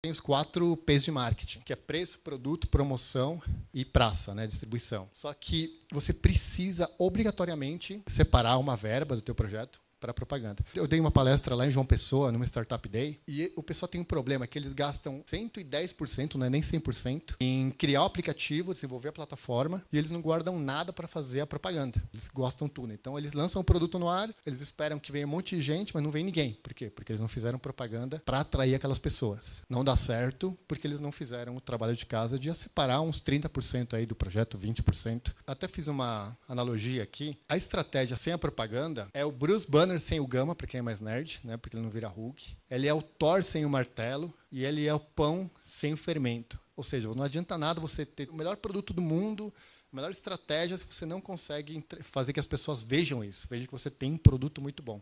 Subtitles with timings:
[0.00, 3.42] tem os quatro P's de marketing, que é preço, produto, promoção
[3.74, 5.08] e praça, né, distribuição.
[5.12, 10.64] Só que você precisa obrigatoriamente separar uma verba do teu projeto para propaganda.
[10.74, 14.00] Eu dei uma palestra lá em João Pessoa, numa Startup Day, e o pessoal tem
[14.00, 19.08] um problema, que eles gastam 110%, não é nem 100%, em criar o aplicativo, desenvolver
[19.08, 22.02] a plataforma, e eles não guardam nada para fazer a propaganda.
[22.12, 22.92] Eles gostam tudo.
[22.92, 25.62] Então, eles lançam o um produto no ar, eles esperam que venha um monte de
[25.62, 26.54] gente, mas não vem ninguém.
[26.62, 26.90] Por quê?
[26.90, 29.62] Porque eles não fizeram propaganda para atrair aquelas pessoas.
[29.68, 33.94] Não dá certo, porque eles não fizeram o trabalho de casa de separar uns 30%
[33.94, 35.32] aí do projeto, 20%.
[35.46, 37.38] Até fiz uma analogia aqui.
[37.48, 40.80] A estratégia sem a propaganda é o Bruce Banner Banner sem o Gama, para quem
[40.80, 42.54] é mais nerd, né, porque ele não vira Hulk.
[42.70, 46.60] Ele é o Thor sem o martelo e ele é o pão sem o fermento.
[46.76, 49.52] Ou seja, não adianta nada você ter o melhor produto do mundo,
[49.90, 53.72] a melhor estratégia se você não consegue fazer que as pessoas vejam isso, vejam que
[53.72, 55.00] você tem um produto muito bom.